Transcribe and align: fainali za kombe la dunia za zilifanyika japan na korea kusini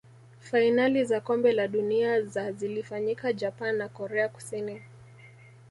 fainali 0.39 1.05
za 1.05 1.21
kombe 1.21 1.51
la 1.51 1.67
dunia 1.67 2.21
za 2.21 2.51
zilifanyika 2.51 3.33
japan 3.33 3.75
na 3.75 3.89
korea 3.89 4.29
kusini 4.29 4.81